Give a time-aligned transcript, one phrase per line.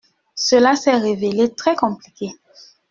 [0.33, 2.29] Cela s’est révélé très compliqué.